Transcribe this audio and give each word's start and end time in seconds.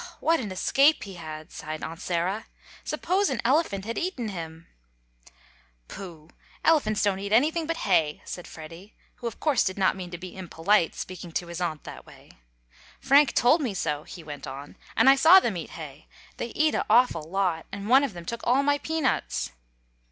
"What 0.19 0.39
an 0.39 0.51
escape 0.51 1.03
he 1.03 1.13
had!" 1.13 1.51
sighed 1.51 1.83
Aunt 1.83 2.01
Sarah. 2.01 2.47
"Suppose 2.83 3.29
an 3.29 3.39
elephant 3.45 3.85
had 3.85 3.99
eaten 3.99 4.29
him!" 4.29 4.65
"Pooh! 5.87 6.31
Elephants 6.63 7.03
don't 7.03 7.19
eat 7.19 7.31
anything 7.31 7.67
but 7.67 7.77
hay," 7.85 8.19
said 8.25 8.47
Freddie, 8.47 8.95
who, 9.17 9.27
of 9.27 9.39
course, 9.39 9.63
did 9.63 9.77
not 9.77 9.95
mean 9.95 10.09
to 10.09 10.17
be 10.17 10.35
impolite, 10.35 10.95
speaking 10.95 11.31
to 11.33 11.45
his 11.45 11.61
aunt 11.61 11.83
that 11.83 12.07
way. 12.07 12.31
"Frank 12.99 13.33
told 13.35 13.61
me 13.61 13.75
so," 13.75 14.01
he 14.01 14.23
went 14.23 14.47
on, 14.47 14.75
"and 14.97 15.07
I 15.07 15.15
saw 15.15 15.39
them 15.39 15.55
eat 15.55 15.69
hay. 15.69 16.07
They 16.37 16.47
eat 16.47 16.73
a 16.73 16.83
awful 16.89 17.21
lot, 17.21 17.67
and 17.71 17.87
one 17.87 18.03
of 18.03 18.13
them 18.13 18.25
took 18.25 18.41
all 18.43 18.63
my 18.63 18.79
peanuts." 18.79 19.51